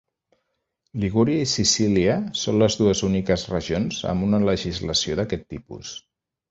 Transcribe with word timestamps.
Ligúria 1.03 1.41
i 1.43 1.49
Sicília 1.51 2.17
són 2.45 2.59
les 2.65 2.79
dues 2.81 3.05
úniques 3.11 3.47
regions 3.55 4.03
amb 4.15 4.29
una 4.31 4.43
legislació 4.51 5.21
d'aquest 5.23 5.49
tipus. 5.57 5.99